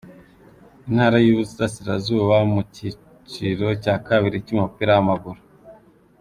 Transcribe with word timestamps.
Intara 0.87 1.17
y’Uburasirazuba 1.25 2.35
mu 2.51 2.61
cyiciro 2.73 3.65
cya 3.83 3.95
kabiri 4.07 4.37
cy’umupira 4.45 4.91
w’amaguru 4.95 5.41